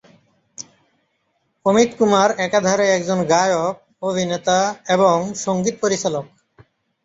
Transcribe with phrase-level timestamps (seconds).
[1.65, 3.75] অমিত কুমার একাধারে একজন গায়ক,
[4.01, 4.59] অভিনেতা
[4.87, 6.25] এবং সংগীত পরিচালক।